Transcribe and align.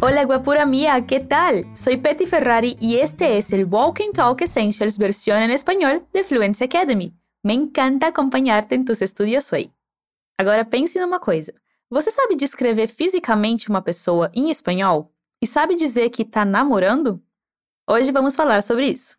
Hola 0.00 0.24
guapura 0.24 0.64
mía, 0.64 1.04
¿qué 1.04 1.18
tal? 1.18 1.66
Soy 1.74 1.96
Petty 1.96 2.24
Ferrari 2.24 2.76
y 2.78 2.98
este 2.98 3.36
es 3.36 3.50
el 3.52 3.64
Walking 3.64 4.12
Talk 4.12 4.40
Essentials 4.40 4.96
versión 4.96 5.42
en 5.42 5.50
español 5.50 6.06
de 6.12 6.22
Fluency 6.22 6.62
Academy. 6.62 7.12
Me 7.42 7.54
encanta 7.54 8.06
acompanhar-te 8.06 8.76
em 8.76 8.84
tus 8.84 9.02
estudos 9.02 9.52
hoje. 9.52 9.72
Agora 10.38 10.64
pense 10.64 11.00
numa 11.00 11.18
coisa. 11.18 11.52
Você 11.90 12.12
sabe 12.12 12.36
descrever 12.36 12.86
fisicamente 12.86 13.68
uma 13.68 13.82
pessoa 13.82 14.30
em 14.32 14.50
espanhol? 14.50 15.12
E 15.42 15.46
sabe 15.48 15.74
dizer 15.74 16.10
que 16.10 16.22
está 16.22 16.44
namorando? 16.44 17.20
Hoje 17.90 18.12
vamos 18.12 18.36
falar 18.36 18.62
sobre 18.62 18.86
isso. 18.86 19.16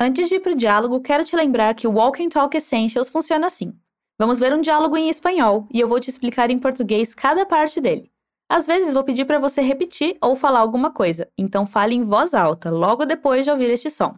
Antes 0.00 0.30
de 0.30 0.36
ir 0.36 0.40
para 0.40 0.52
o 0.52 0.56
diálogo, 0.56 1.02
quero 1.02 1.24
te 1.24 1.36
lembrar 1.36 1.74
que 1.74 1.86
o 1.86 1.92
Walk 1.92 2.24
and 2.24 2.30
Talk 2.30 2.56
Essentials 2.56 3.10
funciona 3.10 3.48
assim. 3.48 3.78
Vamos 4.18 4.38
ver 4.38 4.54
um 4.54 4.62
diálogo 4.62 4.96
em 4.96 5.10
espanhol 5.10 5.68
e 5.70 5.78
eu 5.78 5.88
vou 5.88 6.00
te 6.00 6.08
explicar 6.08 6.50
em 6.50 6.58
português 6.58 7.14
cada 7.14 7.44
parte 7.44 7.82
dele. 7.82 8.11
Às 8.48 8.66
vezes 8.66 8.92
vou 8.92 9.04
pedir 9.04 9.24
para 9.24 9.38
você 9.38 9.60
repetir 9.60 10.16
ou 10.20 10.36
falar 10.36 10.60
alguma 10.60 10.90
coisa, 10.90 11.28
então 11.38 11.66
fale 11.66 11.94
em 11.94 12.02
voz 12.02 12.34
alta 12.34 12.70
logo 12.70 13.04
depois 13.04 13.44
de 13.44 13.50
ouvir 13.50 13.70
este 13.70 13.88
som. 13.88 14.14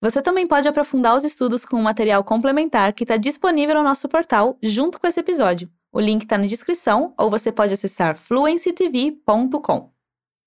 Você 0.00 0.20
também 0.20 0.46
pode 0.46 0.66
aprofundar 0.66 1.16
os 1.16 1.22
estudos 1.22 1.64
com 1.64 1.76
um 1.76 1.82
material 1.82 2.24
complementar 2.24 2.92
que 2.92 3.04
está 3.04 3.16
disponível 3.16 3.76
no 3.76 3.84
nosso 3.84 4.08
portal 4.08 4.58
junto 4.60 4.98
com 4.98 5.06
esse 5.06 5.20
episódio. 5.20 5.70
O 5.92 6.00
link 6.00 6.22
está 6.22 6.36
na 6.36 6.46
descrição 6.46 7.14
ou 7.16 7.30
você 7.30 7.52
pode 7.52 7.72
acessar 7.72 8.16
fluencytv.com. 8.16 9.92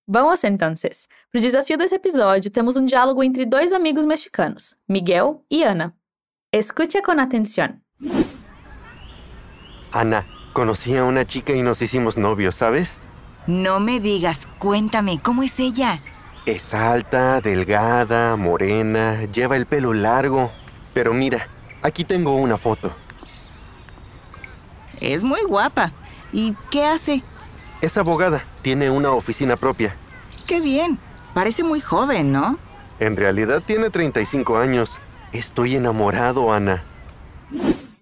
Vamos 0.08 0.44
entonces. 0.44 1.08
Para 1.32 1.40
o 1.40 1.42
desafio 1.42 1.78
desse 1.78 1.96
episódio, 1.96 2.52
temos 2.52 2.76
um 2.76 2.86
diálogo 2.86 3.24
entre 3.24 3.46
dois 3.46 3.72
amigos 3.72 4.06
mexicanos, 4.06 4.76
Miguel 4.90 5.44
e 5.50 5.64
Ana. 5.64 5.96
Escucha 6.52 7.02
con 7.02 7.20
atención. 7.20 7.82
Ana, 9.92 10.26
conocí 10.56 10.96
a 10.96 11.04
una 11.04 11.28
chica 11.28 11.52
y 11.52 11.62
nos 11.62 11.82
hicimos 11.82 12.18
novios, 12.18 12.56
¿sabes? 12.56 13.02
No 13.46 13.82
me 13.82 14.00
digas, 14.00 14.48
cuéntame, 14.58 15.20
¿cómo 15.22 15.44
es 15.44 15.60
ella? 15.60 16.00
Es 16.46 16.74
alta, 16.74 17.42
delgada, 17.42 18.38
morena, 18.38 19.26
lleva 19.26 19.58
el 19.58 19.66
pelo 19.66 19.94
largo. 19.94 20.52
Pero 20.94 21.14
mira, 21.14 21.50
aquí 21.82 22.06
tengo 22.06 22.34
una 22.36 22.58
foto. 22.58 22.96
Es 25.02 25.24
muy 25.24 25.42
guapa. 25.42 25.92
¿Y 26.32 26.56
qué 26.72 26.86
hace? 26.86 27.22
Es 27.82 27.98
abogada, 27.98 28.46
tiene 28.62 28.90
una 28.90 29.12
oficina 29.12 29.58
propia. 29.58 29.98
Qué 30.48 30.62
bien. 30.62 30.98
Parece 31.34 31.66
muy 31.66 31.82
joven, 31.82 32.32
¿no? 32.32 32.58
En 33.02 33.18
realidad 33.18 33.62
tiene 33.62 33.90
35 33.90 34.58
años. 34.58 35.02
Estoy 35.34 35.76
enamorado, 35.76 36.54
Ana. 36.54 36.86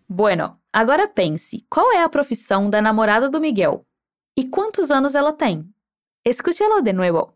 Bueno, 0.07 0.59
agora 0.73 1.07
pense, 1.07 1.63
qual 1.69 1.93
é 1.93 2.01
a 2.01 2.09
profissão 2.09 2.69
da 2.69 2.81
namorada 2.81 3.29
do 3.29 3.39
Miguel? 3.39 3.85
E 4.35 4.43
quantos 4.49 4.89
anos 4.89 5.13
ela 5.13 5.31
tem? 5.31 5.69
Escúchalo 6.25 6.81
de 6.81 6.91
nuevo. 6.91 7.31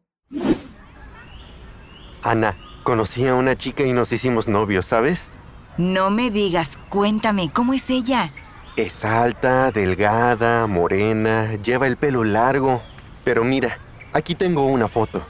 Ana, 2.23 2.57
conocí 2.83 3.27
a 3.27 3.35
una 3.35 3.55
chica 3.55 3.83
y 3.83 3.93
nos 3.93 4.11
hicimos 4.11 4.47
novios, 4.47 4.87
¿sabes? 4.87 5.29
No 5.77 6.09
me 6.09 6.31
digas, 6.31 6.77
cuéntame, 6.89 7.51
¿cómo 7.53 7.73
es 7.73 7.87
ella? 7.89 8.31
Es 8.75 9.05
alta, 9.05 9.71
delgada, 9.71 10.65
morena, 10.65 11.53
lleva 11.55 11.85
el 11.85 11.97
pelo 11.97 12.23
largo. 12.23 12.81
Pero 13.23 13.43
mira, 13.43 13.77
aquí 14.13 14.33
tengo 14.33 14.65
una 14.65 14.87
foto. 14.87 15.23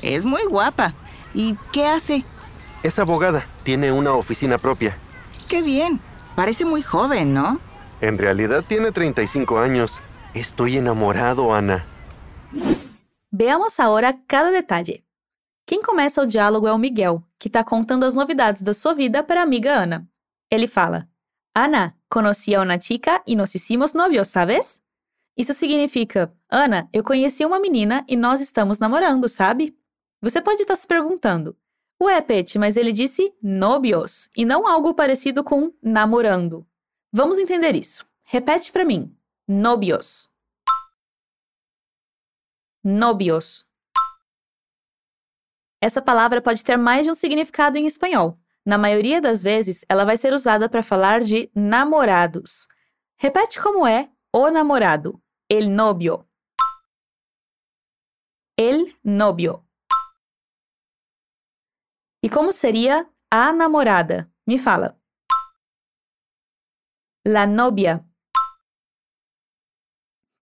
Es 0.00 0.24
muy 0.24 0.44
guapa. 0.44 0.94
¿Y 1.34 1.56
qué 1.72 1.86
hace? 1.86 2.24
Es 2.82 2.98
abogada, 2.98 3.46
tiene 3.64 3.92
una 3.92 4.12
oficina 4.12 4.56
propia. 4.56 4.96
Qué 5.48 5.62
bien. 5.62 6.00
Parece 6.36 6.64
muy 6.64 6.82
joven, 6.82 7.32
¿no? 7.32 7.58
En 8.00 8.18
realidad 8.18 8.64
tiene 8.66 8.92
35 8.92 9.58
años. 9.58 10.00
Estoy 10.34 10.76
enamorado, 10.76 11.52
Ana. 11.54 11.86
Veamos 13.30 13.80
agora 13.80 14.22
cada 14.26 14.50
detalhe. 14.50 15.04
Quem 15.66 15.82
começa 15.82 16.22
o 16.22 16.26
diálogo 16.26 16.68
é 16.68 16.72
o 16.72 16.78
Miguel, 16.78 17.22
que 17.38 17.48
está 17.48 17.64
contando 17.64 18.04
as 18.04 18.14
novidades 18.14 18.62
da 18.62 18.72
sua 18.72 18.94
vida 18.94 19.22
para 19.22 19.40
a 19.40 19.42
amiga 19.42 19.74
Ana. 19.74 20.06
Ele 20.50 20.66
fala: 20.66 21.08
Ana, 21.54 21.96
conocí 22.08 22.54
a 22.54 22.60
una 22.60 22.78
chica 22.78 23.22
y 23.26 23.34
nos 23.34 23.54
hicimos 23.54 23.94
novios, 23.94 24.28
¿sabes? 24.28 24.82
Isso 25.36 25.54
significa, 25.54 26.32
Ana, 26.50 26.88
eu 26.92 27.02
conheci 27.02 27.44
uma 27.44 27.60
menina 27.60 28.04
e 28.08 28.16
nós 28.16 28.40
estamos 28.40 28.78
namorando, 28.78 29.28
sabe? 29.28 29.76
Você 30.20 30.40
pode 30.40 30.62
estar 30.62 30.76
se 30.76 30.86
perguntando, 30.86 31.56
ué, 32.00 32.20
Pet, 32.20 32.58
mas 32.58 32.76
ele 32.76 32.92
disse 32.92 33.34
novios 33.42 34.30
e 34.36 34.44
não 34.44 34.66
algo 34.66 34.94
parecido 34.94 35.42
com 35.42 35.72
namorando. 35.82 36.66
Vamos 37.12 37.38
entender 37.38 37.74
isso. 37.74 38.06
Repete 38.22 38.70
para 38.70 38.84
mim. 38.84 39.16
Novios. 39.46 40.30
Novios. 42.84 43.66
Essa 45.80 46.02
palavra 46.02 46.42
pode 46.42 46.64
ter 46.64 46.76
mais 46.76 47.04
de 47.04 47.10
um 47.10 47.14
significado 47.14 47.78
em 47.78 47.86
espanhol. 47.86 48.38
Na 48.64 48.76
maioria 48.76 49.20
das 49.20 49.42
vezes, 49.42 49.84
ela 49.88 50.04
vai 50.04 50.16
ser 50.16 50.32
usada 50.32 50.68
para 50.68 50.82
falar 50.82 51.20
de 51.20 51.50
namorados. 51.54 52.66
Repete 53.16 53.60
como 53.60 53.86
é 53.86 54.10
o 54.32 54.50
namorado. 54.50 55.22
El 55.48 55.70
novio. 55.70 56.28
El 58.56 58.94
novio. 59.02 59.67
E 62.22 62.28
como 62.28 62.50
seria 62.52 63.08
a 63.30 63.52
namorada? 63.52 64.30
Me 64.46 64.58
fala. 64.58 64.98
La 67.26 67.46
novia. 67.46 68.04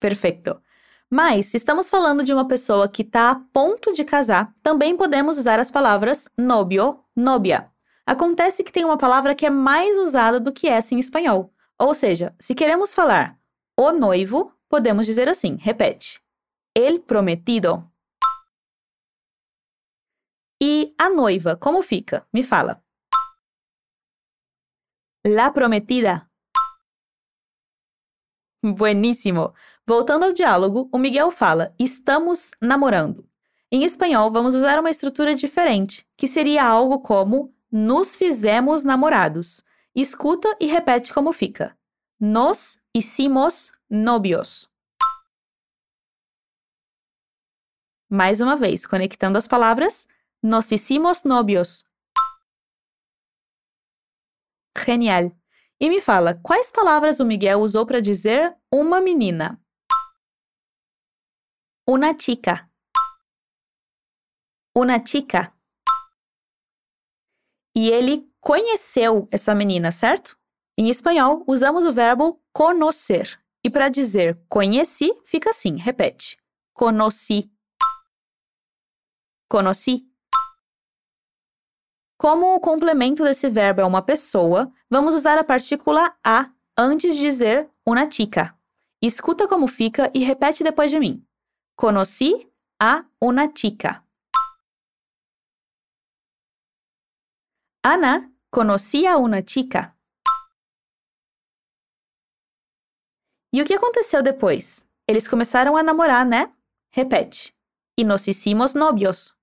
Perfeito. 0.00 0.62
Mas, 1.10 1.46
se 1.46 1.56
estamos 1.56 1.90
falando 1.90 2.24
de 2.24 2.32
uma 2.32 2.48
pessoa 2.48 2.88
que 2.88 3.02
está 3.02 3.30
a 3.30 3.34
ponto 3.52 3.92
de 3.92 4.04
casar, 4.04 4.54
também 4.62 4.96
podemos 4.96 5.38
usar 5.38 5.60
as 5.60 5.70
palavras 5.70 6.28
novio, 6.36 7.04
novia. 7.14 7.70
Acontece 8.06 8.64
que 8.64 8.72
tem 8.72 8.84
uma 8.84 8.96
palavra 8.96 9.34
que 9.34 9.44
é 9.44 9.50
mais 9.50 9.98
usada 9.98 10.40
do 10.40 10.52
que 10.52 10.68
essa 10.68 10.94
em 10.94 10.98
espanhol. 10.98 11.52
Ou 11.78 11.92
seja, 11.92 12.34
se 12.40 12.54
queremos 12.54 12.94
falar 12.94 13.38
o 13.78 13.92
noivo, 13.92 14.52
podemos 14.68 15.06
dizer 15.06 15.28
assim: 15.28 15.56
repete. 15.60 16.20
El 16.74 17.00
prometido. 17.00 17.90
E 20.60 20.94
a 20.98 21.10
noiva, 21.10 21.56
como 21.56 21.82
fica? 21.82 22.26
Me 22.32 22.42
fala. 22.42 22.82
La 25.24 25.52
prometida. 25.52 26.30
Bueníssimo! 28.62 29.54
Voltando 29.86 30.24
ao 30.24 30.32
diálogo, 30.32 30.88
o 30.90 30.98
Miguel 30.98 31.30
fala: 31.30 31.74
estamos 31.78 32.52
namorando. 32.60 33.28
Em 33.70 33.84
espanhol, 33.84 34.30
vamos 34.30 34.54
usar 34.54 34.78
uma 34.78 34.90
estrutura 34.90 35.34
diferente, 35.34 36.06
que 36.16 36.26
seria 36.26 36.64
algo 36.64 37.00
como 37.00 37.54
nos 37.70 38.16
fizemos 38.16 38.82
namorados. 38.82 39.64
Escuta 39.94 40.56
e 40.60 40.66
repete 40.66 41.12
como 41.12 41.32
fica. 41.32 41.76
Nos 42.18 42.78
hicimos 42.94 43.72
novios. 43.90 44.70
Mais 48.08 48.40
uma 48.40 48.56
vez, 48.56 48.86
conectando 48.86 49.36
as 49.36 49.46
palavras. 49.46 50.06
Nos 50.48 50.70
hicimos 50.70 51.24
novios. 51.24 51.84
Genial. 54.78 55.36
E 55.80 55.88
me 55.88 56.00
fala, 56.00 56.40
quais 56.40 56.70
palavras 56.70 57.18
o 57.18 57.24
Miguel 57.24 57.60
usou 57.60 57.84
para 57.84 58.00
dizer 58.00 58.56
uma 58.72 59.00
menina? 59.00 59.60
Una 61.84 62.14
chica. 62.16 62.70
Una 64.72 65.04
chica. 65.04 65.52
E 67.74 67.90
ele 67.90 68.32
conheceu 68.40 69.26
essa 69.32 69.52
menina, 69.52 69.90
certo? 69.90 70.38
Em 70.78 70.88
espanhol, 70.88 71.42
usamos 71.48 71.84
o 71.84 71.92
verbo 71.92 72.40
conocer. 72.52 73.42
E 73.64 73.68
para 73.68 73.88
dizer 73.88 74.40
conheci, 74.48 75.10
fica 75.24 75.50
assim, 75.50 75.76
repete. 75.76 76.38
Conocí. 76.72 77.52
Conocí. 79.48 80.08
Como 82.18 82.54
o 82.54 82.60
complemento 82.60 83.22
desse 83.22 83.48
verbo 83.50 83.82
é 83.82 83.84
uma 83.84 84.00
pessoa, 84.00 84.72
vamos 84.88 85.14
usar 85.14 85.38
a 85.38 85.44
partícula 85.44 86.16
a 86.24 86.50
antes 86.76 87.14
de 87.14 87.20
dizer 87.20 87.70
una 87.86 88.08
chica. 88.08 88.58
Escuta 89.02 89.46
como 89.46 89.66
fica 89.68 90.10
e 90.14 90.24
repete 90.24 90.64
depois 90.64 90.90
de 90.90 90.98
mim. 90.98 91.22
Conocí 91.76 92.50
a 92.80 93.04
una 93.20 93.52
chica. 93.52 94.02
Ana 97.84 98.32
conocía 98.50 99.12
a 99.12 99.18
una 99.18 99.42
chica. 99.42 99.94
E 103.52 103.60
o 103.60 103.64
que 103.64 103.74
aconteceu 103.74 104.22
depois? 104.22 104.86
Eles 105.06 105.28
começaram 105.28 105.76
a 105.76 105.82
namorar, 105.82 106.24
né? 106.24 106.52
Repete. 106.90 107.54
E 107.96 108.04
nos 108.04 108.26
hicimos 108.26 108.74
novios. 108.74 109.35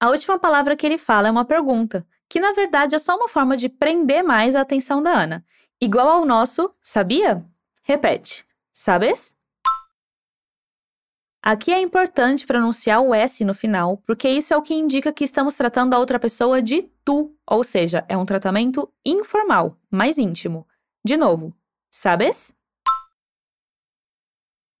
A 0.00 0.08
última 0.08 0.38
palavra 0.38 0.74
que 0.74 0.86
ele 0.86 0.96
fala 0.96 1.28
é 1.28 1.30
uma 1.30 1.44
pergunta, 1.44 2.06
que 2.26 2.40
na 2.40 2.52
verdade 2.52 2.94
é 2.94 2.98
só 2.98 3.14
uma 3.16 3.28
forma 3.28 3.54
de 3.54 3.68
prender 3.68 4.24
mais 4.24 4.56
a 4.56 4.62
atenção 4.62 5.02
da 5.02 5.10
Ana. 5.10 5.44
Igual 5.78 6.08
ao 6.08 6.24
nosso 6.24 6.74
sabia? 6.80 7.44
Repete. 7.82 8.46
Sabes? 8.72 9.36
Aqui 11.42 11.70
é 11.70 11.80
importante 11.80 12.46
pronunciar 12.46 13.02
o 13.02 13.14
S 13.14 13.44
no 13.44 13.54
final, 13.54 13.98
porque 14.06 14.26
isso 14.26 14.54
é 14.54 14.56
o 14.56 14.62
que 14.62 14.72
indica 14.72 15.12
que 15.12 15.24
estamos 15.24 15.54
tratando 15.54 15.92
a 15.92 15.98
outra 15.98 16.18
pessoa 16.18 16.62
de 16.62 16.82
tu, 17.04 17.36
ou 17.46 17.62
seja, 17.62 18.04
é 18.08 18.16
um 18.16 18.24
tratamento 18.24 18.90
informal, 19.04 19.76
mais 19.90 20.16
íntimo. 20.16 20.66
De 21.04 21.16
novo, 21.18 21.54
sabes? 21.90 22.54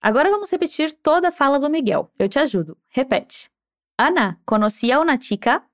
Agora 0.02 0.30
vamos 0.30 0.50
repetir 0.50 0.94
toda 0.94 1.28
a 1.28 1.32
fala 1.32 1.58
do 1.58 1.68
Miguel. 1.68 2.10
Eu 2.18 2.28
te 2.28 2.38
ajudo. 2.38 2.76
Repete. 2.88 3.50
Ana, 4.02 4.40
conhecia 4.46 4.98
una 4.98 5.18
chica? 5.18 5.70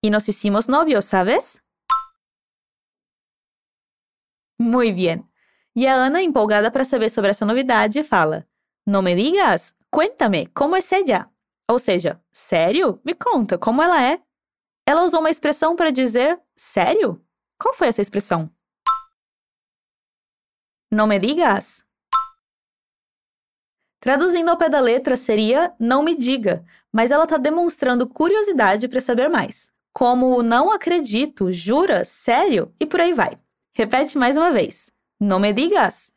Y 0.00 0.10
nos 0.10 0.28
hicimos 0.28 0.68
novios, 0.68 1.06
¿sabes? 1.06 1.60
Muy 4.60 4.92
bien. 4.92 5.28
E 5.74 5.88
a 5.88 6.06
Ana, 6.06 6.22
empolgada 6.22 6.70
para 6.70 6.84
saber 6.84 7.10
sobre 7.10 7.30
essa 7.32 7.44
novidade, 7.44 8.04
fala: 8.04 8.46
Não 8.86 9.02
me 9.02 9.16
digas, 9.16 9.76
cuéntame, 9.90 10.46
como 10.54 10.76
é 10.76 10.80
ella? 10.80 11.28
Ou 11.68 11.80
seja, 11.80 12.22
sério? 12.32 13.00
Me 13.04 13.14
conta, 13.14 13.58
como 13.58 13.82
ela 13.82 14.00
é? 14.00 14.22
Ela 14.86 15.02
usou 15.02 15.18
uma 15.18 15.30
expressão 15.30 15.74
para 15.74 15.90
dizer 15.90 16.40
sério? 16.54 17.20
Qual 17.60 17.74
foi 17.74 17.88
essa 17.88 18.00
expressão? 18.00 18.54
Não 20.92 21.08
me 21.08 21.18
digas. 21.18 21.87
Traduzindo 24.00 24.48
ao 24.48 24.56
pé 24.56 24.68
da 24.68 24.80
letra 24.80 25.16
seria 25.16 25.74
não 25.78 26.02
me 26.02 26.14
diga, 26.14 26.64
mas 26.92 27.10
ela 27.10 27.24
está 27.24 27.36
demonstrando 27.36 28.06
curiosidade 28.06 28.88
para 28.88 29.00
saber 29.00 29.28
mais. 29.28 29.72
Como 29.92 30.42
não 30.42 30.70
acredito, 30.70 31.50
jura, 31.50 32.04
sério 32.04 32.72
e 32.78 32.86
por 32.86 33.00
aí 33.00 33.12
vai. 33.12 33.38
Repete 33.74 34.16
mais 34.16 34.36
uma 34.36 34.52
vez. 34.52 34.90
Não 35.20 35.40
me 35.40 35.52
digas. 35.52 36.12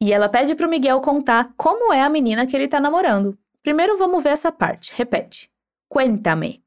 E 0.00 0.12
ela 0.12 0.28
pede 0.28 0.54
para 0.54 0.66
o 0.66 0.70
Miguel 0.70 1.00
contar 1.00 1.52
como 1.56 1.92
é 1.92 2.02
a 2.02 2.08
menina 2.08 2.46
que 2.46 2.54
ele 2.54 2.66
está 2.66 2.78
namorando. 2.78 3.36
Primeiro 3.62 3.96
vamos 3.96 4.22
ver 4.22 4.30
essa 4.30 4.52
parte. 4.52 4.92
Repete. 4.94 5.50
Cuéntame. 5.88 6.62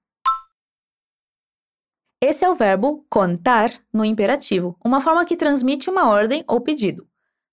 Esse 2.21 2.43
é 2.43 2.49
o 2.49 2.55
verbo 2.55 3.05
contar 3.09 3.71
no 3.93 4.03
imperativo, 4.03 4.77
uma 4.83 4.99
forma 4.99 5.23
que 5.25 5.37
transmite 5.37 5.89
uma 5.89 6.09
ordem 6.09 6.43
ou 6.45 6.59
pedido. 6.59 7.07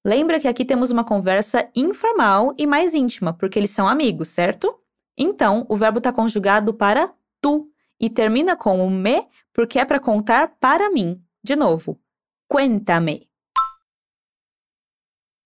Lembra 0.07 0.39
que 0.39 0.47
aqui 0.47 0.65
temos 0.65 0.93
uma 0.93 1.03
conversa 1.03 1.69
informal 1.75 2.55
e 2.57 2.65
mais 2.65 2.95
íntima, 2.95 3.33
porque 3.33 3.59
eles 3.59 3.71
são 3.71 3.89
amigos, 3.89 4.29
certo? 4.29 4.81
Então, 5.19 5.67
o 5.69 5.77
verbo 5.77 5.99
está 5.99 6.13
conjugado 6.13 6.73
para 6.73 7.13
tu 7.41 7.69
e 7.99 8.09
termina 8.09 8.55
com 8.55 8.87
o 8.87 8.89
me 8.89 9.27
porque 9.53 9.81
é 9.81 9.85
para 9.85 9.99
contar 9.99 10.55
para 10.61 10.91
mim. 10.91 11.21
De 11.43 11.57
novo, 11.57 12.01
cuéntame. 12.49 13.29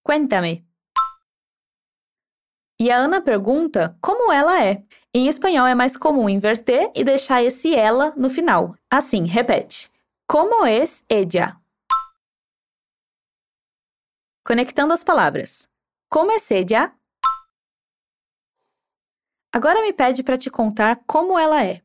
Cuéntame. 0.04 0.62
E 2.78 2.90
a 2.90 2.98
Ana 2.98 3.22
pergunta 3.22 3.96
como 3.98 4.30
ela 4.30 4.62
é. 4.62 4.84
Em 5.14 5.26
espanhol 5.26 5.66
é 5.66 5.74
mais 5.74 5.96
comum 5.96 6.28
inverter 6.28 6.92
e 6.94 7.02
deixar 7.02 7.42
esse 7.42 7.74
ela 7.74 8.12
no 8.14 8.28
final. 8.28 8.74
Assim, 8.90 9.24
repete. 9.24 9.90
Como 10.28 10.66
es 10.66 11.02
ella? 11.08 11.59
Conectando 14.50 14.92
as 14.92 15.04
palavras. 15.04 15.70
Como 16.08 16.32
es 16.32 16.50
ella? 16.50 16.98
Agora 19.52 19.80
me 19.80 19.92
pede 19.92 20.24
para 20.24 20.36
te 20.36 20.50
contar 20.50 21.04
como 21.06 21.38
ela 21.38 21.64
é. 21.64 21.84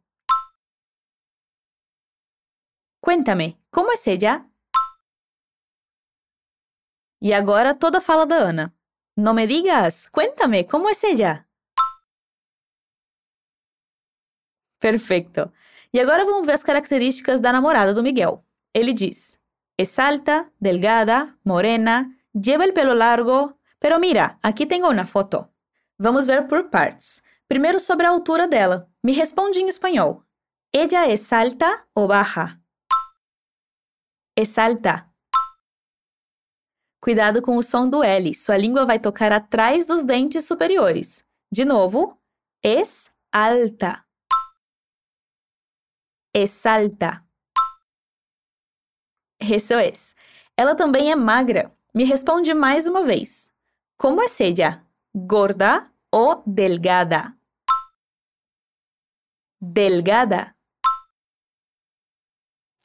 Cuéntame, 2.99 3.61
como 3.69 3.91
es 3.91 4.07
ella? 4.07 4.49
E 7.21 7.35
agora 7.35 7.75
toda 7.75 7.99
a 7.99 8.01
fala 8.01 8.25
da 8.25 8.49
Ana. 8.49 8.75
Não 9.15 9.35
me 9.35 9.45
digas, 9.45 10.09
cuéntame, 10.09 10.65
como 10.65 10.89
es 10.89 11.03
ella? 11.03 11.47
Perfeito. 14.79 15.53
E 15.93 15.99
agora 15.99 16.25
vamos 16.25 16.47
ver 16.47 16.53
as 16.53 16.63
características 16.63 17.39
da 17.39 17.53
namorada 17.53 17.93
do 17.93 18.01
Miguel. 18.01 18.43
Ele 18.73 18.91
diz: 18.91 19.39
Es 19.77 19.99
alta, 19.99 20.51
delgada, 20.59 21.37
morena, 21.43 22.09
lleva 22.35 22.65
el 22.65 22.73
pelo 22.73 22.93
largo, 22.93 23.57
pero 23.79 23.99
mira, 23.99 24.37
aqui 24.43 24.65
tenho 24.65 24.89
uma 24.89 25.05
foto. 25.05 25.49
Vamos 25.97 26.27
ver 26.27 26.47
por 26.47 26.69
partes. 26.69 27.23
Primeiro 27.47 27.79
sobre 27.79 28.05
a 28.05 28.09
altura 28.09 28.47
dela. 28.47 28.89
Me 29.01 29.13
responde 29.13 29.61
em 29.61 29.67
espanhol. 29.67 30.25
Ella 30.73 31.07
es 31.07 31.31
alta 31.31 31.87
ou 31.93 32.07
baja? 32.07 32.61
Es 34.35 34.57
alta. 34.57 35.09
Cuidado 36.99 37.41
com 37.41 37.55
o 37.55 37.63
som 37.63 37.89
do 37.89 38.03
L. 38.03 38.33
Sua 38.33 38.57
língua 38.57 38.83
vai 38.83 38.99
tocar 38.99 39.31
atrás 39.31 39.85
dos 39.85 40.03
dentes 40.03 40.45
superiores. 40.45 41.23
De 41.51 41.63
novo, 41.63 42.19
es 42.61 43.11
alta. 43.31 44.05
Es 46.33 46.65
alta. 46.65 47.23
Isso 49.39 49.75
é. 49.75 49.91
Ela 50.57 50.75
também 50.75 51.11
é 51.11 51.15
magra. 51.15 51.71
Me 51.95 52.03
responde 52.03 52.53
mais 52.53 52.87
uma 52.87 53.05
vez. 53.05 53.49
Como 53.97 54.21
é 54.21 54.27
ella? 54.27 54.85
Gorda 55.15 55.89
ou 56.11 56.43
delgada? 56.45 57.33
Delgada. 59.61 60.53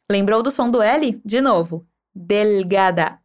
Lembrou 0.09 0.45
do 0.45 0.51
som 0.53 0.71
do 0.71 0.81
L? 0.81 1.21
De 1.25 1.41
novo. 1.41 1.85
Delgada. 2.15 3.21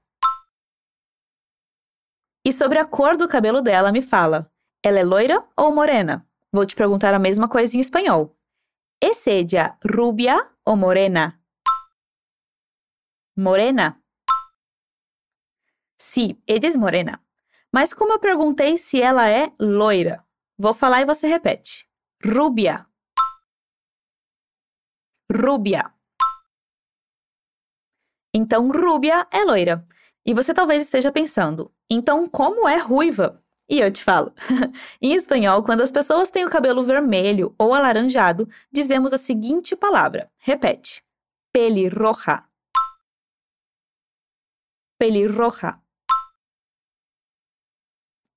E 2.43 2.51
sobre 2.51 2.79
a 2.79 2.85
cor 2.85 3.15
do 3.15 3.27
cabelo 3.27 3.61
dela, 3.61 3.91
me 3.91 4.01
fala. 4.01 4.51
Ela 4.83 5.01
é 5.01 5.03
loira 5.03 5.47
ou 5.55 5.71
morena? 5.71 6.27
Vou 6.51 6.65
te 6.65 6.75
perguntar 6.75 7.13
a 7.13 7.19
mesma 7.19 7.47
coisa 7.47 7.77
em 7.77 7.79
espanhol. 7.79 8.35
¿Es 8.99 9.27
ella 9.27 9.77
rubia 9.83 10.35
o 10.65 10.75
morena? 10.75 11.39
Morena. 13.37 14.01
Sim, 16.15 16.41
ella 16.47 16.65
es 16.65 16.77
morena. 16.77 17.21
Mas 17.73 17.93
como 17.93 18.13
eu 18.13 18.19
perguntei 18.19 18.77
se 18.77 19.01
ela 19.01 19.29
é 19.29 19.51
loira, 19.59 20.25
vou 20.57 20.73
falar 20.73 21.01
e 21.01 21.05
você 21.05 21.27
repete. 21.27 21.85
Rubia. 22.23 22.87
Rubia. 25.29 25.91
Então, 28.33 28.69
rubia 28.71 29.27
é 29.29 29.43
loira. 29.43 29.85
E 30.25 30.33
você 30.33 30.53
talvez 30.53 30.83
esteja 30.83 31.11
pensando, 31.11 31.69
então 31.89 32.29
como 32.29 32.65
é 32.65 32.77
ruiva? 32.77 33.43
E 33.67 33.81
eu 33.81 33.91
te 33.91 34.01
falo. 34.01 34.33
em 35.01 35.15
espanhol, 35.15 35.63
quando 35.63 35.81
as 35.81 35.91
pessoas 35.91 36.31
têm 36.31 36.45
o 36.45 36.49
cabelo 36.49 36.81
vermelho 36.81 37.53
ou 37.57 37.73
alaranjado, 37.73 38.47
dizemos 38.71 39.11
a 39.11 39.17
seguinte 39.17 39.75
palavra. 39.75 40.31
Repete. 40.37 41.03
Pelirroja. 41.51 42.45
Pelirroja. 44.97 45.84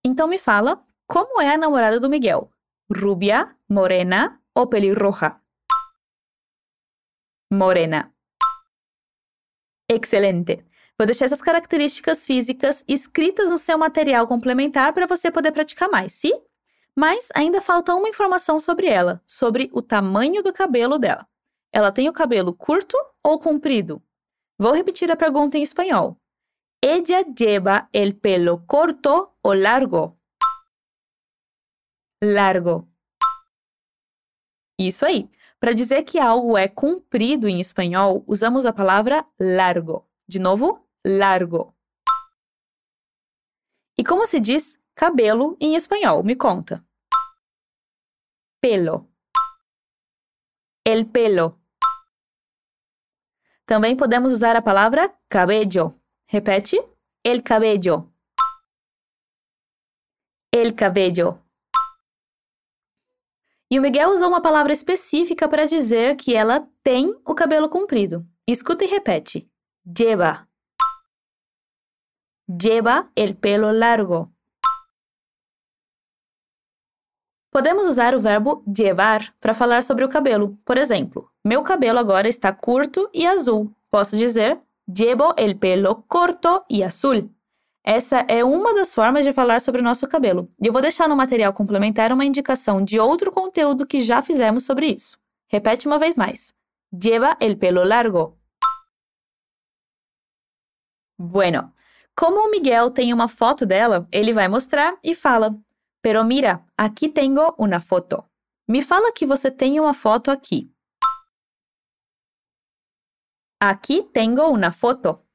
Então 0.09 0.27
me 0.27 0.39
fala, 0.39 0.83
como 1.07 1.39
é 1.39 1.53
a 1.53 1.59
namorada 1.59 2.01
do 2.01 2.09
Miguel? 2.09 2.51
Rubia, 2.91 3.55
morena 3.69 4.41
ou 4.55 4.67
pelirroja? 4.67 5.39
Morena. 7.53 8.11
Excelente. 9.87 10.65
Vou 10.99 11.05
deixar 11.05 11.27
essas 11.27 11.43
características 11.43 12.25
físicas 12.25 12.87
escritas 12.89 13.51
no 13.51 13.59
seu 13.59 13.77
material 13.77 14.27
complementar 14.27 14.95
para 14.95 15.07
você 15.07 15.31
poder 15.31 15.53
praticar 15.53 15.91
mais, 15.91 16.15
sim? 16.15 16.43
Mas 16.97 17.29
ainda 17.35 17.61
falta 17.61 17.95
uma 17.95 18.09
informação 18.09 18.59
sobre 18.59 18.87
ela, 18.87 19.23
sobre 19.27 19.69
o 19.75 19.83
tamanho 19.83 20.43
do 20.43 20.55
cabelo 20.55 20.99
dela. 20.99 21.29
Ela 21.71 21.93
tem 21.93 22.09
o 22.09 22.15
cabelo 22.15 22.55
curto 22.55 22.97
ou 23.23 23.39
comprido? 23.39 24.03
Vou 24.59 24.73
repetir 24.73 25.13
a 25.13 25.17
pergunta 25.17 25.59
em 25.59 25.63
espanhol. 25.63 26.19
Ella 26.81 27.25
lleva 27.37 27.89
el 27.93 28.15
pelo 28.15 28.65
corto 28.65 29.35
o 29.49 29.55
largo? 29.55 30.21
Largo. 32.23 32.87
Isso 34.79 35.07
aí. 35.07 35.31
Para 35.59 35.73
dizer 35.73 36.03
que 36.03 36.19
algo 36.19 36.57
é 36.59 36.69
comprido 36.69 37.49
em 37.49 37.59
espanhol, 37.59 38.23
usamos 38.27 38.67
a 38.67 38.75
palavra 38.75 39.27
largo. 39.41 40.07
De 40.29 40.39
novo, 40.39 40.87
largo. 41.05 41.75
E 43.97 44.05
como 44.05 44.27
se 44.27 44.39
diz 44.39 44.79
cabelo 44.95 45.57
em 45.59 45.75
espanhol? 45.75 46.23
Me 46.23 46.37
conta. 46.37 46.87
Pelo. 48.61 49.11
El 50.85 51.07
pelo. 51.07 51.59
Também 53.65 53.97
podemos 53.97 54.31
usar 54.31 54.57
a 54.57 54.63
palavra 54.63 55.19
cabello. 55.27 55.99
Repete. 56.27 56.77
El 57.25 57.43
cabello. 57.43 58.13
El 60.51 60.75
cabello. 60.75 61.43
E 63.71 63.79
o 63.79 63.83
Miguel 63.83 64.09
usou 64.09 64.29
uma 64.29 64.41
palavra 64.41 64.73
específica 64.73 65.47
para 65.47 65.67
dizer 65.67 66.17
que 66.17 66.35
ela 66.35 66.67
tem 66.83 67.15
o 67.23 67.35
cabelo 67.35 67.69
comprido. 67.69 68.27
Escuta 68.47 68.83
e 68.83 68.89
repete. 68.89 69.47
Lleva. 69.85 70.49
Lleva 72.49 73.13
el 73.15 73.37
pelo 73.37 73.71
largo. 73.73 74.33
Podemos 77.51 77.87
usar 77.87 78.15
o 78.15 78.21
verbo 78.21 78.65
llevar 78.67 79.35
para 79.41 79.53
falar 79.53 79.83
sobre 79.83 80.05
o 80.05 80.09
cabelo. 80.09 80.59
Por 80.65 80.79
exemplo, 80.79 81.31
meu 81.45 81.63
cabelo 81.63 81.99
agora 81.99 82.27
está 82.27 82.55
curto 82.55 83.11
e 83.13 83.27
azul. 83.27 83.77
Posso 83.91 84.17
dizer 84.17 84.63
llevo 84.87 85.35
el 85.37 85.59
pelo 85.59 86.05
corto 86.09 86.65
e 86.71 86.83
azul. 86.83 87.31
Essa 87.91 88.19
é 88.29 88.45
uma 88.45 88.75
das 88.75 88.95
formas 88.95 89.25
de 89.25 89.33
falar 89.33 89.63
sobre 89.63 89.81
o 89.81 89.85
nosso 89.85 90.07
cabelo. 90.07 90.53
E 90.63 90.67
eu 90.67 90.73
vou 90.75 90.83
deixar 90.83 91.09
no 91.09 91.17
material 91.17 91.55
complementar 91.55 92.13
uma 92.13 92.23
indicação 92.23 92.85
de 92.85 93.01
outro 93.01 93.33
conteúdo 93.33 93.87
que 93.87 94.03
já 94.03 94.21
fizemos 94.21 94.67
sobre 94.67 94.89
isso. 94.89 95.19
Repete 95.51 95.87
uma 95.87 95.99
vez 95.99 96.15
mais. 96.15 96.53
Lleva 96.93 97.35
el 97.41 97.57
pelo 97.57 97.83
largo. 97.85 98.39
Bueno, 101.19 101.73
como 102.15 102.47
o 102.47 102.51
Miguel 102.51 102.91
tem 102.91 103.15
uma 103.15 103.27
foto 103.27 103.65
dela, 103.65 104.07
ele 104.13 104.35
vai 104.35 104.49
mostrar 104.49 104.99
e 105.03 105.15
fala: 105.15 105.59
Pero 106.03 106.23
mira, 106.25 106.63
aqui 106.77 107.09
tenho 107.09 107.55
uma 107.57 107.81
foto. 107.81 108.23
Me 108.69 108.83
fala 108.83 109.15
que 109.15 109.25
você 109.25 109.51
tem 109.51 109.81
uma 109.81 109.95
foto 109.95 110.31
aqui. 110.31 110.71
Aqui 113.59 114.03
tenho 114.03 114.47
uma 114.51 114.71
foto. 114.71 115.27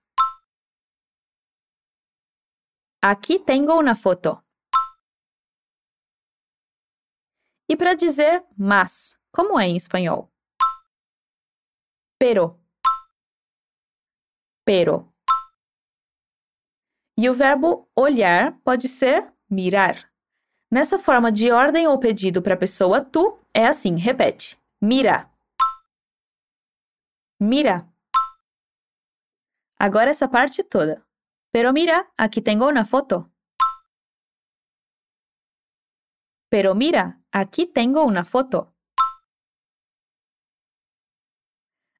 Aqui 3.06 3.38
tenho 3.38 3.70
uma 3.78 3.96
foto. 3.96 4.42
E 7.70 7.76
para 7.76 7.96
dizer 7.96 8.46
mas, 8.58 9.20
como 9.30 9.60
é 9.60 9.66
em 9.68 9.76
espanhol? 9.76 10.32
Pero. 12.18 12.58
Pero. 14.66 15.14
E 17.20 17.30
o 17.30 17.34
verbo 17.34 17.92
olhar 17.94 18.58
pode 18.62 18.88
ser 18.88 19.34
mirar. 19.50 20.10
Nessa 20.72 20.98
forma 20.98 21.30
de 21.30 21.52
ordem 21.52 21.86
ou 21.86 22.00
pedido 22.00 22.42
para 22.42 22.54
a 22.54 22.58
pessoa 22.58 23.04
tu, 23.04 23.38
é 23.54 23.68
assim, 23.68 23.98
repete. 23.98 24.58
Mira. 24.82 25.30
Mira. 27.38 27.86
Agora 29.78 30.10
essa 30.10 30.26
parte 30.26 30.64
toda. 30.64 31.06
Pero 31.54 31.72
mira, 31.72 32.12
aquí 32.18 32.42
tengo 32.42 32.68
una 32.68 32.84
foto. 32.84 33.32
Pero 36.50 36.74
mira, 36.76 37.22
aqui 37.32 37.68
tenho 37.68 38.04
uma 38.04 38.26
foto. 38.26 38.74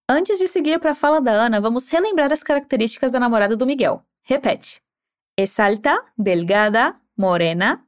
Antes 0.08 0.40
de 0.40 0.48
seguir 0.48 0.80
para 0.80 0.92
a 0.92 0.96
fala 0.96 1.22
da 1.22 1.46
Ana, 1.46 1.60
vamos 1.60 1.90
relembrar 1.90 2.34
as 2.34 2.44
características 2.44 3.12
da 3.12 3.20
namorada 3.20 3.56
do 3.56 3.66
Miguel. 3.66 4.04
Repete. 4.24 4.82
Es 5.38 5.60
alta, 5.60 6.12
delgada, 6.18 7.02
morena, 7.16 7.88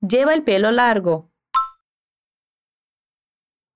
Lleva 0.00 0.32
el 0.32 0.44
pelo 0.44 0.70
largo. 0.70 1.32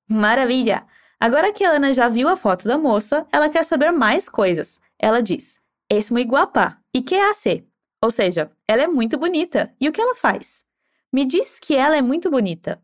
Maravilha! 0.06 0.86
Agora 1.22 1.52
que 1.52 1.62
a 1.62 1.70
Ana 1.70 1.92
já 1.92 2.08
viu 2.08 2.28
a 2.28 2.36
foto 2.36 2.66
da 2.66 2.76
moça, 2.76 3.24
ela 3.30 3.48
quer 3.48 3.64
saber 3.64 3.92
mais 3.92 4.28
coisas. 4.28 4.80
Ela 4.98 5.22
diz: 5.22 5.62
Es 5.88 6.10
muy 6.10 6.24
guapa. 6.24 6.82
E 6.92 7.00
que 7.00 7.14
hace? 7.14 7.64
Ou 8.02 8.10
seja, 8.10 8.50
ela 8.66 8.82
é 8.82 8.86
muito 8.88 9.16
bonita. 9.16 9.72
E 9.80 9.88
o 9.88 9.92
que 9.92 10.00
ela 10.00 10.16
faz? 10.16 10.66
Me 11.12 11.24
diz 11.24 11.60
que 11.60 11.76
ela 11.76 11.96
é 11.96 12.02
muito 12.02 12.28
bonita. 12.28 12.82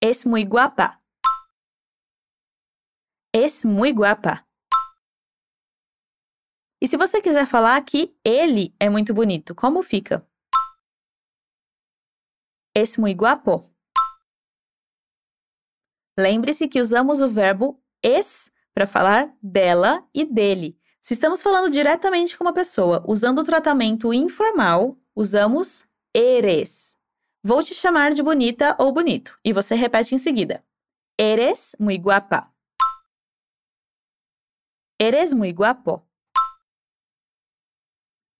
Es 0.00 0.24
muy 0.24 0.44
guapa. 0.44 0.98
Es 3.30 3.62
muy 3.66 3.92
guapa. 3.92 4.46
E 6.80 6.88
se 6.88 6.96
você 6.96 7.20
quiser 7.20 7.46
falar 7.46 7.84
que 7.84 8.16
ele 8.24 8.74
é 8.80 8.88
muito 8.88 9.12
bonito, 9.12 9.54
como 9.54 9.82
fica? 9.82 10.26
Es 12.74 12.96
muy 12.96 13.12
guapo. 13.12 13.77
Lembre-se 16.18 16.66
que 16.66 16.80
usamos 16.80 17.20
o 17.20 17.28
verbo 17.28 17.80
es 18.02 18.50
para 18.74 18.86
falar 18.86 19.32
dela 19.40 20.04
e 20.12 20.24
dele. 20.24 20.76
Se 21.00 21.14
estamos 21.14 21.40
falando 21.40 21.70
diretamente 21.70 22.36
com 22.36 22.42
uma 22.42 22.52
pessoa 22.52 23.04
usando 23.06 23.38
o 23.38 23.44
tratamento 23.44 24.12
informal, 24.12 24.96
usamos 25.14 25.86
eres. 26.12 26.98
Vou 27.42 27.62
te 27.62 27.72
chamar 27.72 28.12
de 28.12 28.22
bonita 28.22 28.74
ou 28.80 28.92
bonito 28.92 29.38
e 29.44 29.52
você 29.52 29.76
repete 29.76 30.14
em 30.14 30.18
seguida. 30.18 30.64
Eres 31.16 31.76
muy 31.78 31.96
guapa. 31.96 32.52
Eres 35.00 35.32
muy 35.32 35.52
guapo. 35.52 36.04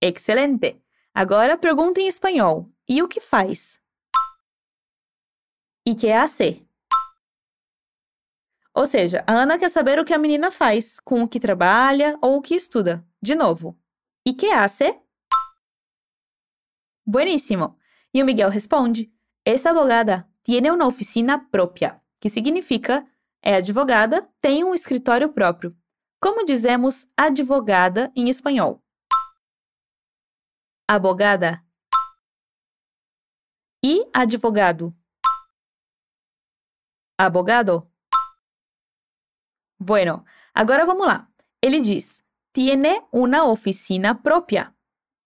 Excelente! 0.02 0.82
Agora 1.14 1.56
pergunta 1.56 2.00
em 2.00 2.08
espanhol. 2.08 2.68
E 2.88 3.02
o 3.02 3.08
que 3.08 3.20
faz? 3.20 3.80
e 5.88 5.94
que 5.94 6.12
hace. 6.12 6.67
Ou 8.78 8.86
seja, 8.86 9.24
a 9.26 9.32
Ana 9.32 9.58
quer 9.58 9.68
saber 9.68 9.98
o 9.98 10.04
que 10.04 10.14
a 10.14 10.18
menina 10.18 10.52
faz, 10.52 11.00
com 11.00 11.20
o 11.20 11.28
que 11.28 11.40
trabalha 11.40 12.16
ou 12.22 12.36
o 12.36 12.40
que 12.40 12.54
estuda. 12.54 13.04
De 13.20 13.34
novo. 13.34 13.76
E 14.24 14.32
que 14.32 14.52
hace? 14.52 14.96
Bueníssimo. 17.04 17.76
E 18.14 18.22
o 18.22 18.24
Miguel 18.24 18.48
responde: 18.48 19.12
Essa 19.44 19.70
abogada 19.70 20.30
tiene 20.44 20.70
uma 20.70 20.86
oficina 20.86 21.44
própria, 21.50 22.00
que 22.20 22.28
significa 22.28 23.04
é 23.42 23.56
advogada, 23.56 24.32
tem 24.40 24.62
um 24.62 24.72
escritório 24.72 25.32
próprio. 25.32 25.76
Como 26.22 26.44
dizemos 26.44 27.08
advogada 27.16 28.12
em 28.14 28.28
espanhol? 28.28 28.80
Abogada. 30.86 31.60
E 33.84 34.08
advogado? 34.14 34.96
abogado? 37.18 37.87
Bueno, 39.78 40.24
agora 40.52 40.84
vamos 40.84 41.06
lá. 41.06 41.30
Ele 41.62 41.80
diz: 41.80 42.24
tiene 42.52 43.02
una 43.12 43.44
oficina 43.44 44.14
própria. 44.14 44.74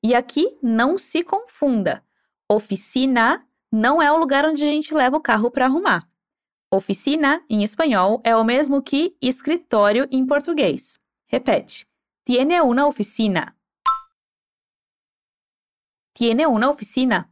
E 0.02 0.14
aqui 0.14 0.58
não 0.62 0.98
se 0.98 1.22
confunda. 1.22 2.04
Oficina 2.50 3.46
não 3.70 4.02
é 4.02 4.10
o 4.12 4.18
lugar 4.18 4.44
onde 4.44 4.62
a 4.64 4.66
gente 4.66 4.92
leva 4.92 5.16
o 5.16 5.20
carro 5.20 5.50
para 5.50 5.66
arrumar. 5.66 6.08
Oficina, 6.70 7.44
em 7.48 7.62
espanhol, 7.62 8.20
é 8.24 8.34
o 8.36 8.44
mesmo 8.44 8.82
que 8.82 9.16
escritório 9.20 10.08
em 10.10 10.26
português. 10.26 10.98
Repete. 11.26 11.86
Tiene 12.24 12.60
una 12.60 12.86
oficina. 12.86 13.56
Tiene 16.14 16.46
una 16.46 16.68
oficina. 16.68 17.30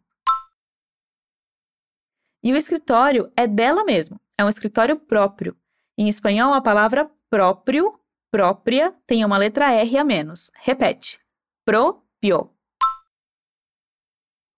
E 2.43 2.53
o 2.53 2.57
escritório 2.57 3.31
é 3.37 3.47
dela 3.47 3.85
mesmo 3.85 4.21
é 4.41 4.45
um 4.45 4.49
escritório 4.49 4.99
próprio. 4.99 5.55
Em 6.01 6.09
espanhol, 6.09 6.55
a 6.55 6.63
palavra 6.63 7.15
próprio, 7.29 8.01
própria, 8.31 8.91
tem 9.07 9.23
uma 9.23 9.37
letra 9.37 9.71
R 9.71 9.99
a 9.99 10.03
menos. 10.03 10.51
Repete. 10.55 11.21
Propio. 11.63 12.57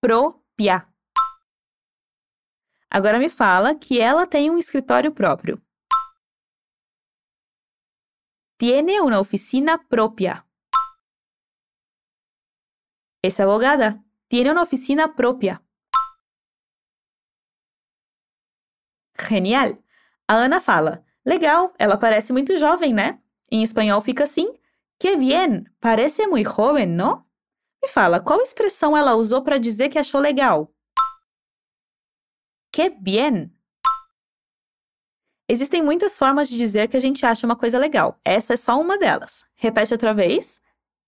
Propia. 0.01 0.89
Agora 2.89 3.19
me 3.19 3.29
fala 3.29 3.75
que 3.75 4.01
ela 4.01 4.25
tem 4.25 4.53
um 4.53 4.57
escritório 4.57 5.13
próprio. 5.13 5.61
Tiene 8.57 9.01
una 9.01 9.19
oficina 9.19 9.77
propia. 9.89 10.47
Esa 13.21 13.43
abogada 13.43 14.01
tiene 14.29 14.53
una 14.53 14.63
oficina 14.63 15.17
propia. 15.17 15.61
Genial! 19.19 19.83
A 20.29 20.45
Ana 20.45 20.61
fala: 20.61 21.05
Legal, 21.25 21.73
ela 21.79 21.97
parece 21.97 22.33
muito 22.33 22.57
jovem, 22.57 22.93
né? 22.93 23.21
Em 23.51 23.63
espanhol 23.63 24.01
fica 24.01 24.25
assim: 24.25 24.53
Que 24.99 25.17
bien, 25.17 25.65
parece 25.81 26.27
muito 26.27 26.51
jovem, 26.51 26.87
não? 26.87 27.25
Me 27.83 27.89
fala, 27.89 28.21
qual 28.21 28.41
expressão 28.41 28.97
ela 28.97 29.15
usou 29.17 29.43
para 29.43 29.59
dizer 29.59 29.89
que 29.89 29.99
achou 29.99 30.21
legal? 30.21 30.73
Que 32.73 32.89
bien! 32.89 33.53
Existem 35.49 35.83
muitas 35.83 36.17
formas 36.17 36.49
de 36.49 36.57
dizer 36.57 36.89
que 36.89 36.97
a 36.97 37.01
gente 37.01 37.27
acha 37.27 37.45
uma 37.45 37.57
coisa 37.57 37.79
legal. 37.79 38.19
Essa 38.25 38.55
é 38.55 38.57
só 38.57 38.81
uma 38.81 38.97
delas. 38.97 39.45
Repete 39.55 39.93
outra 39.93 40.15
vez. 40.15 40.63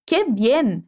Que 0.05 0.25
bien! 0.25 0.87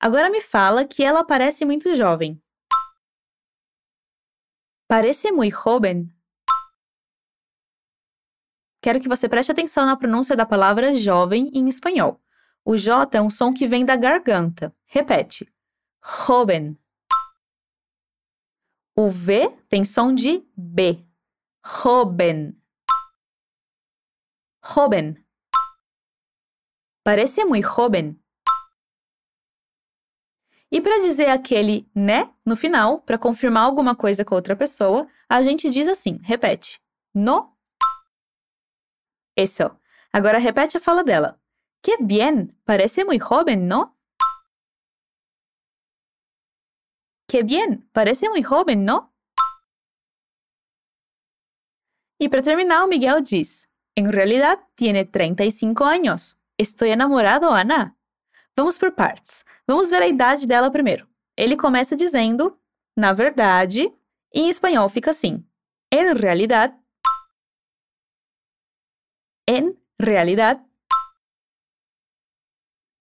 Agora 0.00 0.30
me 0.30 0.40
fala 0.40 0.86
que 0.86 1.04
ela 1.04 1.22
parece 1.22 1.64
muito 1.64 1.94
jovem. 1.94 2.42
Parece 4.88 5.30
muito 5.30 5.54
jovem. 5.54 6.10
Quero 8.88 9.00
que 9.00 9.08
você 9.08 9.28
preste 9.28 9.52
atenção 9.52 9.84
na 9.84 9.98
pronúncia 9.98 10.34
da 10.34 10.46
palavra 10.46 10.94
jovem 10.94 11.50
em 11.52 11.68
espanhol. 11.68 12.18
O 12.64 12.74
J 12.74 13.18
é 13.18 13.20
um 13.20 13.28
som 13.28 13.52
que 13.52 13.68
vem 13.68 13.84
da 13.84 13.94
garganta. 13.94 14.74
Repete. 14.86 15.46
Joven. 16.02 16.74
O 18.96 19.10
V 19.10 19.50
tem 19.68 19.84
som 19.84 20.14
de 20.14 20.42
B. 20.56 21.04
Joven. 21.62 22.58
Joven. 24.64 25.22
parece 27.04 27.44
muy 27.44 27.60
joven. 27.60 28.18
E 30.72 30.80
para 30.80 31.02
dizer 31.02 31.28
aquele 31.28 31.86
né 31.94 32.32
no 32.42 32.56
final, 32.56 33.02
para 33.02 33.18
confirmar 33.18 33.64
alguma 33.64 33.94
coisa 33.94 34.24
com 34.24 34.34
outra 34.34 34.56
pessoa, 34.56 35.06
a 35.28 35.42
gente 35.42 35.68
diz 35.68 35.86
assim: 35.88 36.18
repete. 36.22 36.80
No. 37.14 37.57
Isso. 39.38 39.70
Agora 40.12 40.40
repete 40.40 40.76
a 40.76 40.80
fala 40.80 41.04
dela. 41.04 41.40
Que 41.80 41.96
bien, 42.00 42.58
parece 42.64 43.04
muy 43.04 43.20
joven, 43.20 43.68
¿no? 43.68 43.96
Que 47.28 47.44
bien, 47.44 47.88
parece 47.92 48.28
muy 48.28 48.42
joven, 48.42 48.84
¿no? 48.84 49.14
Y 52.18 52.28
para 52.28 52.42
terminar, 52.42 52.88
Miguel 52.88 53.22
diz: 53.22 53.70
En 53.94 54.12
realidad 54.12 54.58
tiene 54.74 55.04
35 55.04 55.84
años. 55.84 56.36
Estou 56.56 56.88
enamorado, 56.88 57.52
Ana. 57.52 57.96
Vamos 58.56 58.76
por 58.76 58.92
partes. 58.96 59.44
Vamos 59.68 59.88
ver 59.88 60.02
a 60.02 60.08
idade 60.08 60.48
dela 60.48 60.72
primeiro. 60.72 61.06
Ele 61.36 61.56
começa 61.56 61.94
dizendo, 61.94 62.58
na 62.96 63.12
verdade, 63.12 63.82
e 64.34 64.40
em 64.40 64.48
espanhol 64.48 64.88
fica 64.88 65.12
assim: 65.12 65.46
En 65.92 66.12
realidad. 66.14 66.77
En 69.50 69.82
realidad. 69.98 70.62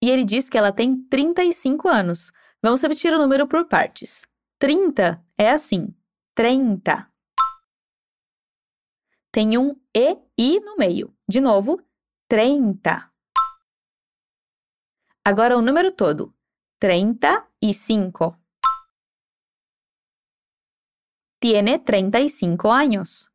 E 0.01 0.10
ele 0.10 0.24
diz 0.24 0.50
que 0.50 0.58
ela 0.58 0.72
tem 0.72 1.04
35 1.10 1.89
anos. 1.89 2.32
Vamos 2.63 2.82
repetir 2.82 3.13
o 3.13 3.18
número 3.18 3.50
por 3.50 3.68
partes. 3.68 4.25
30 4.58 5.22
é 5.38 5.50
assim: 5.50 5.94
30. 6.34 7.12
Tem 9.30 9.58
um 9.58 9.75
E 9.94 10.18
I 10.38 10.60
no 10.62 10.77
meio. 10.77 11.13
De 11.27 11.42
novo, 11.42 11.86
30. 12.30 13.12
Agora 15.25 15.58
o 15.58 15.62
número 15.62 15.92
todo: 15.92 16.34
35. 16.80 18.39
Tiene 21.42 21.77
35 21.80 22.72
anos. 22.72 23.30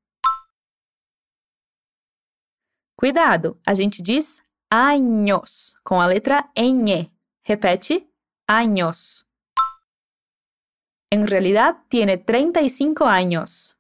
Cuidado, 3.03 3.61
a 3.67 3.75
gente 3.75 4.01
diz 4.01 4.45
años 4.71 5.75
com 5.83 6.01
a 6.01 6.07
letra 6.07 6.53
ñ. 6.55 7.11
Repete, 7.45 8.09
años. 8.47 9.27
En 11.11 11.27
realidad 11.27 11.83
tiene 11.89 12.17
35 12.17 13.05
años. 13.05 13.77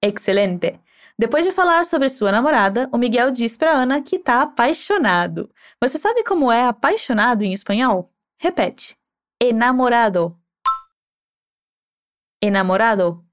Excelente! 0.00 0.80
Depois 1.18 1.44
de 1.44 1.50
falar 1.50 1.84
sobre 1.84 2.08
sua 2.08 2.30
namorada, 2.30 2.88
o 2.92 2.96
Miguel 2.96 3.32
diz 3.32 3.56
para 3.56 3.82
Ana 3.82 4.04
que 4.04 4.14
está 4.14 4.42
apaixonado. 4.42 5.52
Você 5.80 5.98
sabe 5.98 6.22
como 6.22 6.52
é 6.52 6.62
apaixonado 6.62 7.42
em 7.42 7.52
espanhol? 7.52 8.14
Repete: 8.38 8.96
enamorado. 9.40 10.40
Enamorado. 12.40 13.28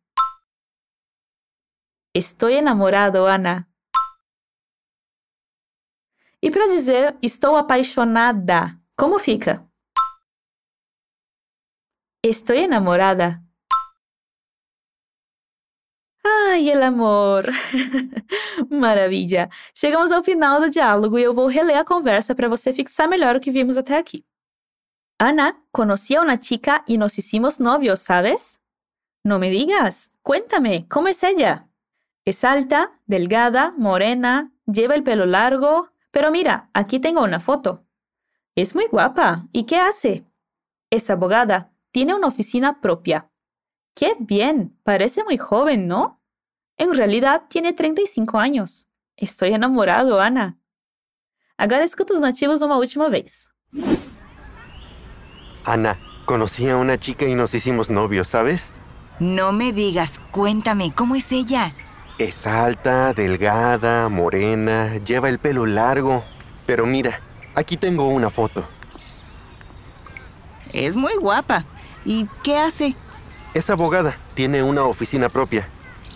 Estou 2.18 2.50
enamorado, 2.50 3.28
Ana. 3.28 3.68
E 6.42 6.50
para 6.50 6.68
dizer 6.68 7.16
estou 7.22 7.56
apaixonada, 7.56 8.82
como 8.96 9.20
fica? 9.20 9.64
Estou 12.24 12.56
enamorada. 12.56 13.40
Ai, 16.26 16.72
el 16.72 16.82
amor! 16.82 17.46
Maravilha! 18.72 19.48
Chegamos 19.76 20.12
ao 20.12 20.24
final 20.24 20.60
do 20.60 20.72
diálogo 20.72 21.20
e 21.20 21.24
eu 21.24 21.36
vou 21.36 21.46
reler 21.48 21.78
a 21.78 21.86
conversa 21.86 22.34
para 22.34 22.50
você 22.50 22.74
fixar 22.74 23.08
melhor 23.08 23.36
o 23.36 23.40
que 23.40 23.52
vimos 23.52 23.78
até 23.78 23.96
aqui. 23.96 24.26
Ana, 25.20 25.64
conocí 25.72 26.16
a 26.16 26.22
una 26.22 26.40
chica 26.40 26.84
y 26.88 26.98
nos 26.98 27.16
hicimos 27.20 27.60
novios, 27.60 28.00
¿sabes? 28.00 28.60
No 29.24 29.38
me 29.38 29.52
digas, 29.52 30.12
cuéntame, 30.24 30.88
¿cómo 30.90 31.08
es 31.10 31.22
ella? 31.22 31.68
Es 32.28 32.44
alta, 32.44 32.92
delgada, 33.06 33.74
morena, 33.78 34.52
lleva 34.66 34.96
el 34.96 35.04
pelo 35.04 35.26
largo, 35.26 35.94
pero 36.12 36.30
mira, 36.30 36.70
aquí 36.74 37.00
tengo 37.00 37.24
una 37.24 37.40
foto. 37.40 37.86
Es 38.54 38.76
muy 38.76 38.86
guapa. 38.88 39.48
¿Y 39.54 39.64
qué 39.64 39.78
hace? 39.78 40.26
Es 40.90 41.10
abogada, 41.10 41.72
tiene 41.92 42.14
una 42.14 42.28
oficina 42.28 42.82
propia. 42.82 43.32
¡Qué 43.96 44.18
bien! 44.20 44.78
Parece 44.84 45.24
muy 45.24 45.38
joven, 45.38 45.88
¿no? 45.88 46.22
En 46.76 46.94
realidad 46.94 47.44
tiene 47.48 47.72
35 47.72 48.38
años. 48.38 48.90
Estoy 49.16 49.54
enamorado, 49.54 50.20
Ana. 50.20 50.60
Agora 51.56 51.86
escuta 51.86 52.14
os 52.14 52.20
nativos 52.20 52.62
uma 52.62 52.78
última 52.78 53.08
vez. 53.08 53.50
Ana, 55.64 55.98
conocí 56.26 56.68
a 56.68 56.76
una 56.76 57.00
chica 57.00 57.26
y 57.26 57.36
nos 57.36 57.54
hicimos 57.54 57.90
novios, 57.90 58.28
¿sabes? 58.28 58.74
No 59.22 59.54
me 59.54 59.72
digas, 59.72 60.20
cuéntame, 60.32 60.94
¿cómo 60.94 61.16
es 61.16 61.32
ella? 61.32 61.74
Es 62.18 62.48
alta, 62.48 63.14
delgada, 63.14 64.10
morena, 64.10 64.98
lleva 64.98 65.30
el 65.30 65.38
pelo 65.38 65.68
largo. 65.68 66.24
Pero 66.66 66.88
mira, 66.88 67.22
aquí 67.54 67.78
tengo 67.78 68.08
una 68.08 68.32
foto. 68.32 68.68
Es 70.74 70.96
muy 70.96 71.14
guapa. 71.14 71.66
¿Y 72.04 72.28
qué 72.44 72.58
hace? 72.58 72.96
Es 73.54 73.70
abogada, 73.70 74.18
tiene 74.34 74.64
una 74.64 74.84
oficina 74.84 75.30
propia. 75.30 75.70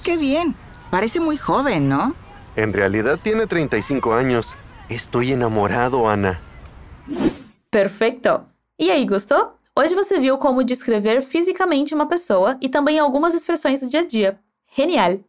Qué 0.04 0.18
bien. 0.18 0.56
Parece 0.90 1.20
muy 1.20 1.38
joven, 1.38 1.88
¿no? 1.88 2.16
En 2.56 2.74
realidad 2.74 3.20
tiene 3.22 3.46
35 3.46 4.14
años. 4.14 4.58
Estoy 4.90 5.32
enamorado, 5.34 6.10
Ana. 6.10 6.42
Perfeito! 7.70 8.46
E 8.78 8.90
aí, 8.92 9.06
gostou? 9.06 9.54
Hoje 9.78 9.94
você 9.96 10.20
viu 10.20 10.38
como 10.38 10.64
descrever 10.64 11.22
fisicamente 11.22 11.94
uma 11.94 12.08
pessoa 12.08 12.58
e 12.60 12.68
também 12.68 13.00
algumas 13.00 13.34
expressões 13.34 13.80
do 13.80 13.88
dia 13.88 14.02
a 14.02 14.06
dia. 14.06 14.40
Genial! 14.76 15.20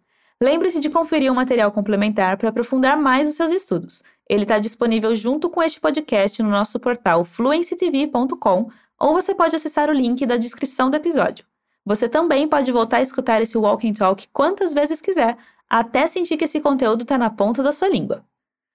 Lembre-se 0.42 0.80
de 0.80 0.90
conferir 0.90 1.30
o 1.30 1.34
um 1.34 1.36
material 1.36 1.70
complementar 1.70 2.36
para 2.36 2.48
aprofundar 2.48 2.98
mais 2.98 3.28
os 3.28 3.36
seus 3.36 3.52
estudos. 3.52 4.02
Ele 4.28 4.42
está 4.42 4.58
disponível 4.58 5.14
junto 5.14 5.48
com 5.48 5.62
este 5.62 5.78
podcast 5.78 6.42
no 6.42 6.50
nosso 6.50 6.80
portal 6.80 7.24
fluencytv.com 7.24 8.68
ou 8.98 9.12
você 9.12 9.36
pode 9.36 9.54
acessar 9.54 9.88
o 9.88 9.92
link 9.92 10.26
da 10.26 10.36
descrição 10.36 10.90
do 10.90 10.96
episódio. 10.96 11.44
Você 11.86 12.08
também 12.08 12.48
pode 12.48 12.72
voltar 12.72 12.96
a 12.96 13.02
escutar 13.02 13.40
esse 13.40 13.56
Walk 13.56 13.88
and 13.88 13.92
Talk 13.92 14.26
quantas 14.32 14.74
vezes 14.74 15.00
quiser, 15.00 15.36
até 15.70 16.08
sentir 16.08 16.36
que 16.36 16.44
esse 16.44 16.60
conteúdo 16.60 17.02
está 17.02 17.16
na 17.16 17.30
ponta 17.30 17.62
da 17.62 17.70
sua 17.70 17.88
língua. 17.88 18.24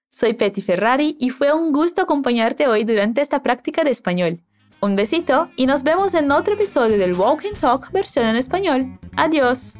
Soy 0.10 0.34
Petty 0.34 0.62
Ferrari 0.62 1.18
y 1.20 1.32
fue 1.32 1.54
un 1.54 1.74
gusto 1.74 2.00
acompañarte 2.00 2.66
hoy 2.66 2.86
durante 2.86 3.20
esta 3.20 3.44
práctica 3.44 3.84
de 3.84 3.90
español. 3.90 4.40
Un 4.82 4.96
besito 4.96 5.50
y 5.58 5.66
nos 5.66 5.84
vemos 5.84 6.14
en 6.14 6.32
otro 6.32 6.54
episodio 6.54 6.98
del 6.98 7.14
Walk 7.14 7.44
and 7.46 7.60
Talk 7.60 7.92
versión 7.92 8.26
en 8.26 8.38
español. 8.38 8.98
Adiós. 9.18 9.74